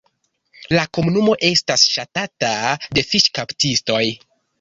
La 0.75 0.85
komunumo 0.97 1.35
estas 1.49 1.83
ŝatata 1.97 2.49
de 2.99 3.05
fiŝkaptistoj. 3.11 4.01